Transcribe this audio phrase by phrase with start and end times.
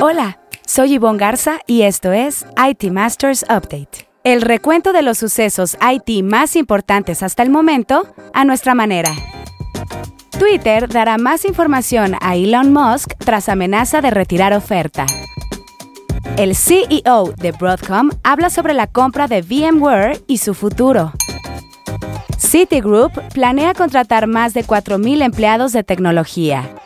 [0.00, 4.08] Hola, soy Yvonne Garza y esto es IT Masters Update.
[4.22, 9.10] El recuento de los sucesos IT más importantes hasta el momento a nuestra manera.
[10.38, 15.04] Twitter dará más información a Elon Musk tras amenaza de retirar oferta.
[16.36, 21.12] El CEO de Broadcom habla sobre la compra de VMware y su futuro.
[22.38, 26.77] Citigroup planea contratar más de 4.000 empleados de tecnología.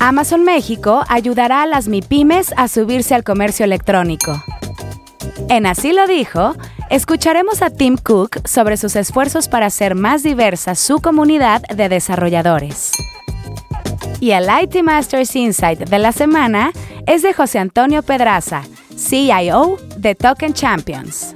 [0.00, 4.42] Amazon México ayudará a las MIPIMES a subirse al comercio electrónico.
[5.48, 6.54] En Así lo dijo,
[6.88, 12.92] escucharemos a Tim Cook sobre sus esfuerzos para hacer más diversa su comunidad de desarrolladores.
[14.20, 16.72] Y el IT Masters Insight de la semana
[17.06, 18.62] es de José Antonio Pedraza,
[18.96, 21.34] CIO de Token Champions.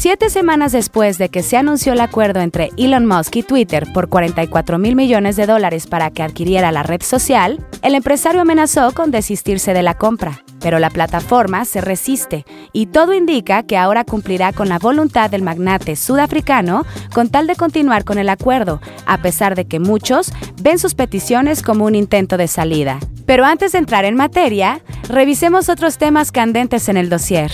[0.00, 4.08] Siete semanas después de que se anunció el acuerdo entre Elon Musk y Twitter por
[4.08, 9.10] 44 mil millones de dólares para que adquiriera la red social, el empresario amenazó con
[9.10, 10.42] desistirse de la compra.
[10.58, 15.42] Pero la plataforma se resiste y todo indica que ahora cumplirá con la voluntad del
[15.42, 20.78] magnate sudafricano con tal de continuar con el acuerdo, a pesar de que muchos ven
[20.78, 23.00] sus peticiones como un intento de salida.
[23.26, 27.52] Pero antes de entrar en materia, revisemos otros temas candentes en el dossier.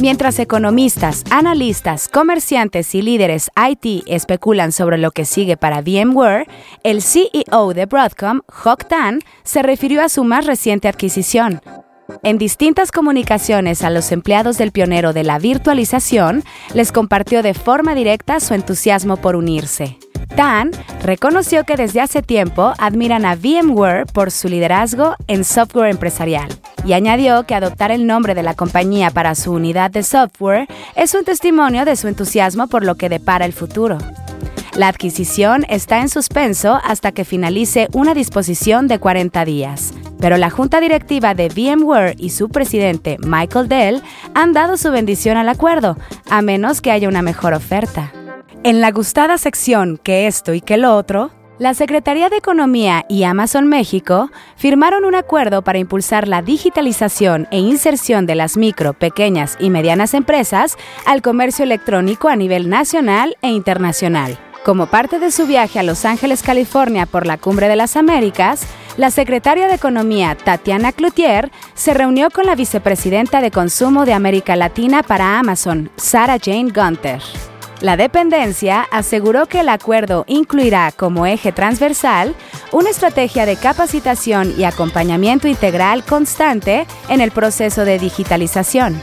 [0.00, 6.46] Mientras economistas, analistas, comerciantes y líderes IT especulan sobre lo que sigue para VMware,
[6.82, 11.60] el CEO de Broadcom, Hock Tan, se refirió a su más reciente adquisición.
[12.22, 17.94] En distintas comunicaciones a los empleados del pionero de la virtualización, les compartió de forma
[17.94, 19.98] directa su entusiasmo por unirse.
[20.36, 20.70] Tan
[21.02, 26.48] reconoció que desde hace tiempo admiran a VMware por su liderazgo en software empresarial
[26.86, 31.14] y añadió que adoptar el nombre de la compañía para su unidad de software es
[31.14, 33.98] un testimonio de su entusiasmo por lo que depara el futuro.
[34.76, 40.50] La adquisición está en suspenso hasta que finalice una disposición de 40 días, pero la
[40.50, 44.02] junta directiva de VMware y su presidente Michael Dell
[44.34, 45.96] han dado su bendición al acuerdo,
[46.30, 48.12] a menos que haya una mejor oferta.
[48.62, 53.24] En la gustada sección que esto y que lo otro, la Secretaría de Economía y
[53.24, 59.56] Amazon México firmaron un acuerdo para impulsar la digitalización e inserción de las micro, pequeñas
[59.58, 64.38] y medianas empresas al comercio electrónico a nivel nacional e internacional.
[64.64, 68.66] Como parte de su viaje a Los Ángeles, California por la Cumbre de las Américas,
[68.96, 74.56] la secretaria de Economía, Tatiana Cloutier, se reunió con la vicepresidenta de Consumo de América
[74.56, 77.22] Latina para Amazon, Sarah Jane Gunter.
[77.80, 82.34] La dependencia aseguró que el acuerdo incluirá como eje transversal
[82.72, 89.00] una estrategia de capacitación y acompañamiento integral constante en el proceso de digitalización.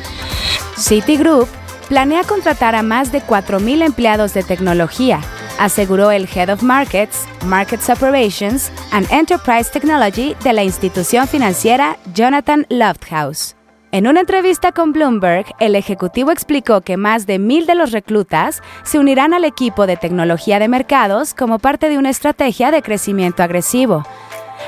[0.77, 1.47] Citigroup
[1.87, 5.19] planea contratar a más de 4.000 empleados de tecnología,
[5.59, 12.65] aseguró el Head of Markets, Markets Operations and Enterprise Technology de la institución financiera Jonathan
[12.69, 13.55] Lofthouse.
[13.93, 18.63] En una entrevista con Bloomberg, el ejecutivo explicó que más de mil de los reclutas
[18.81, 23.43] se unirán al equipo de tecnología de mercados como parte de una estrategia de crecimiento
[23.43, 24.03] agresivo.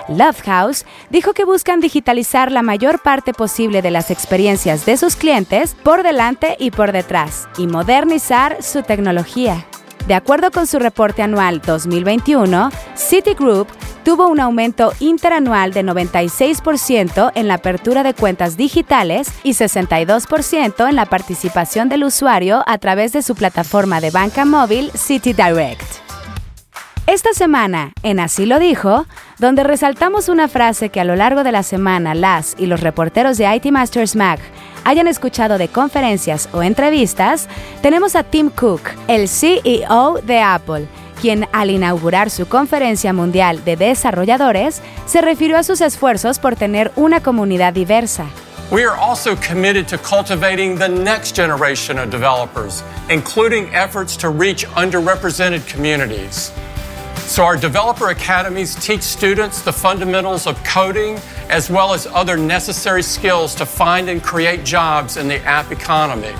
[0.10, 5.74] Lovehouse dijo que buscan digitalizar la mayor parte posible de las experiencias de sus clientes
[5.74, 9.66] por delante y por detrás y modernizar su tecnología.
[10.08, 13.70] De acuerdo con su reporte anual 2021, Citigroup
[14.06, 20.96] tuvo un aumento interanual de 96% en la apertura de cuentas digitales y 62% en
[20.96, 26.06] la participación del usuario a través de su plataforma de banca móvil CityDirect.
[27.08, 29.06] Esta semana, en Así lo dijo,
[29.40, 33.38] donde resaltamos una frase que a lo largo de la semana las y los reporteros
[33.38, 34.40] de IT Masters Mag
[34.84, 37.50] hayan escuchado de conferencias o entrevistas,
[37.82, 40.88] tenemos a Tim Cook, el CEO de Apple,
[41.20, 46.92] quien al inaugurar su conferencia mundial de desarrolladores se refirió a sus esfuerzos por tener
[46.96, 48.28] una comunidad diversa.
[48.72, 54.66] We are also committed to cultivating the next generation of developers, including efforts to reach
[54.76, 56.52] underrepresented communities.
[57.28, 63.04] So, our developer academies teach students the fundamentals of coding as well as other necessary
[63.04, 66.34] skills to find and create jobs in the app economy.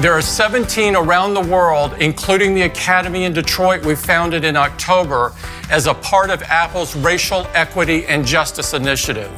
[0.00, 5.32] There are 17 around the world, including the Academy in Detroit we founded in October
[5.70, 9.30] as a part of Apple's Racial Equity and Justice Initiative.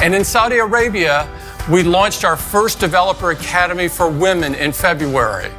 [0.00, 1.28] And in Saudi Arabia,
[1.70, 5.50] we launched our first Developer Academy for Women in February.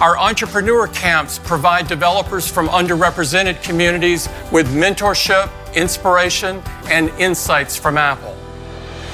[0.00, 8.36] Our entrepreneur camps provide developers from underrepresented communities with mentorship, inspiration, and insights from Apple.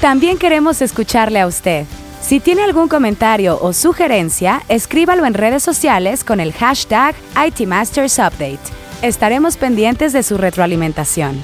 [0.00, 1.86] También queremos escucharle a usted.
[2.20, 7.14] Si tiene algún comentario o sugerencia, escríbalo en redes sociales con el hashtag
[7.46, 8.58] ITMastersUpdate.
[9.02, 11.42] Estaremos pendientes de su retroalimentación.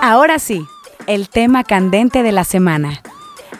[0.00, 0.64] Ahora sí,
[1.06, 3.02] el tema candente de la semana.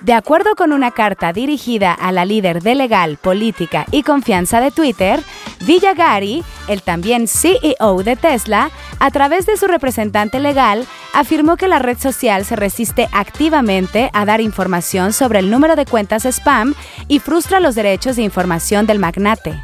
[0.02, 4.70] De acuerdo con una carta dirigida a la líder de legal, política y confianza de
[4.70, 5.20] Twitter,
[5.66, 11.68] Villa Gary, el también CEO de Tesla, a través de su representante legal, afirmó que
[11.68, 16.74] la red social se resiste activamente a dar información sobre el número de cuentas spam
[17.06, 19.62] y frustra los derechos de información del magnate.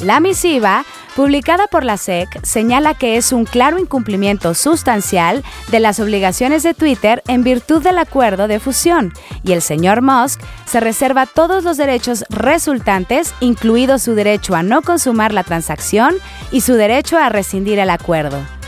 [0.00, 0.84] La misiva
[1.14, 6.74] publicada por la SEC, señala que es un claro incumplimiento sustancial de las obligaciones de
[6.74, 9.12] Twitter en virtud del acuerdo de fusión,
[9.42, 14.82] y el señor Musk se reserva todos los derechos resultantes, incluido su derecho a no
[14.82, 16.16] consumar la transacción
[16.50, 18.59] y su derecho a rescindir el acuerdo.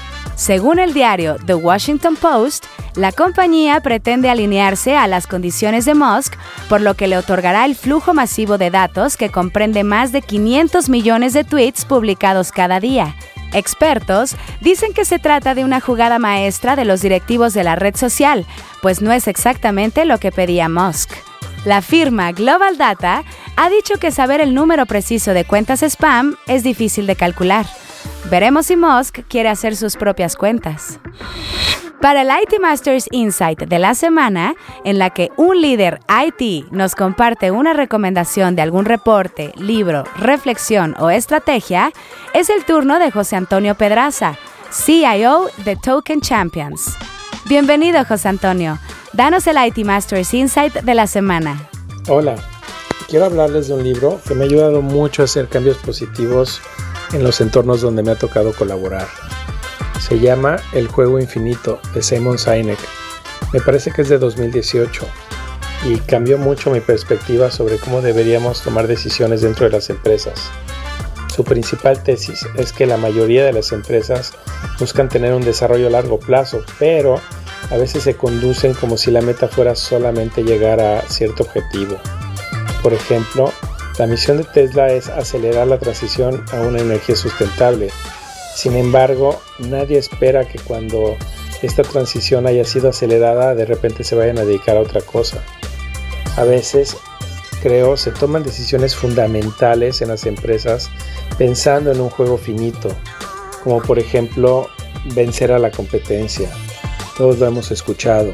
[0.43, 2.65] Según el diario The Washington Post,
[2.97, 6.35] la compañía pretende alinearse a las condiciones de Musk,
[6.69, 10.89] por lo que le otorgará el flujo masivo de datos que comprende más de 500
[10.89, 13.15] millones de tweets publicados cada día.
[13.53, 17.95] Expertos dicen que se trata de una jugada maestra de los directivos de la red
[17.95, 18.45] social,
[18.81, 21.13] pues no es exactamente lo que pedía Musk.
[21.65, 23.23] La firma Global Data
[23.55, 27.65] ha dicho que saber el número preciso de cuentas spam es difícil de calcular.
[28.33, 30.99] Veremos si Musk quiere hacer sus propias cuentas.
[32.01, 34.55] Para el IT Masters Insight de la semana,
[34.87, 40.97] en la que un líder IT nos comparte una recomendación de algún reporte, libro, reflexión
[40.99, 41.93] o estrategia,
[42.33, 44.39] es el turno de José Antonio Pedraza,
[44.71, 46.97] CIO de Token Champions.
[47.51, 48.79] Bienvenido, José Antonio.
[49.13, 51.69] Danos el IT Masters Insight de la semana.
[52.09, 52.37] Hola,
[53.11, 56.63] quiero hablarles de un libro que me ha ayudado mucho a hacer cambios positivos
[57.13, 59.07] en los entornos donde me ha tocado colaborar.
[60.01, 62.79] Se llama El juego infinito de Simon Sinek.
[63.53, 65.07] Me parece que es de 2018
[65.85, 70.51] y cambió mucho mi perspectiva sobre cómo deberíamos tomar decisiones dentro de las empresas.
[71.35, 74.33] Su principal tesis es que la mayoría de las empresas
[74.79, 77.21] buscan tener un desarrollo a largo plazo, pero
[77.71, 81.97] a veces se conducen como si la meta fuera solamente llegar a cierto objetivo.
[82.83, 83.53] Por ejemplo,
[83.99, 87.91] la misión de Tesla es acelerar la transición a una energía sustentable.
[88.55, 91.17] Sin embargo, nadie espera que cuando
[91.61, 95.43] esta transición haya sido acelerada de repente se vayan a dedicar a otra cosa.
[96.37, 96.97] A veces,
[97.63, 100.91] creo, se toman decisiones fundamentales en las empresas
[101.37, 102.89] pensando en un juego finito,
[103.63, 104.69] como por ejemplo
[105.15, 106.49] vencer a la competencia.
[107.19, 108.33] Todos lo hemos escuchado,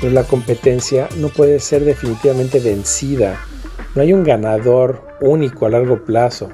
[0.00, 3.44] pero la competencia no puede ser definitivamente vencida
[3.94, 6.48] no hay un ganador único a largo plazo.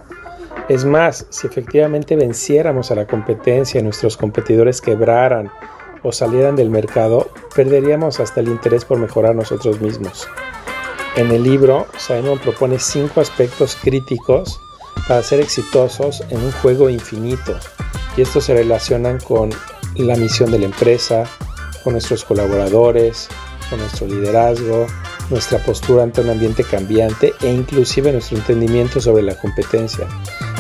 [0.69, 5.51] Es más, si efectivamente venciéramos a la competencia y nuestros competidores quebraran
[6.03, 10.29] o salieran del mercado, perderíamos hasta el interés por mejorar nosotros mismos.
[11.17, 14.61] En el libro, Simon propone cinco aspectos críticos
[15.09, 17.59] para ser exitosos en un juego infinito,
[18.17, 19.51] y estos se relacionan con
[19.97, 21.25] la misión de la empresa,
[21.83, 23.29] con nuestros colaboradores,
[23.69, 24.87] con nuestro liderazgo,
[25.31, 30.07] nuestra postura ante un ambiente cambiante e inclusive nuestro entendimiento sobre la competencia.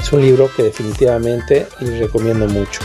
[0.00, 2.80] Es un libro que definitivamente les recomiendo mucho.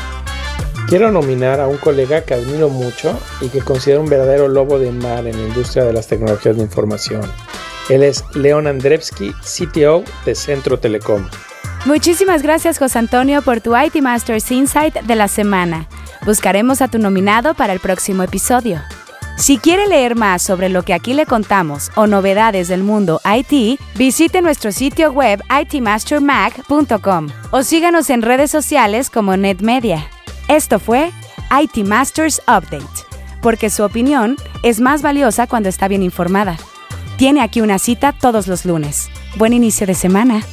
[0.87, 4.91] Quiero nominar a un colega que admiro mucho y que considero un verdadero lobo de
[4.91, 7.21] mar en la industria de las tecnologías de información.
[7.89, 11.27] Él es Leon Andrevsky, CTO de Centro Telecom.
[11.85, 15.87] Muchísimas gracias José Antonio por tu IT Masters Insight de la semana.
[16.25, 18.81] Buscaremos a tu nominado para el próximo episodio.
[19.37, 23.79] Si quiere leer más sobre lo que aquí le contamos o novedades del mundo IT,
[23.95, 30.07] visite nuestro sitio web itmastermag.com o síganos en redes sociales como NetMedia.
[30.47, 31.11] Esto fue
[31.51, 33.03] IT Masters Update,
[33.41, 36.57] porque su opinión es más valiosa cuando está bien informada.
[37.17, 39.09] Tiene aquí una cita todos los lunes.
[39.35, 40.43] Buen inicio de semana.